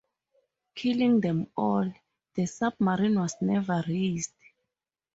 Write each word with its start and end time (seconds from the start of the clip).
Killing 0.73 1.21
them 1.21 1.45
all, 1.55 1.93
the 2.33 2.47
submarine 2.47 3.19
was 3.19 3.35
never 3.39 3.83
raised. 3.87 4.33